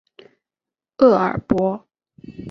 [0.97, 1.87] 厄尔伯。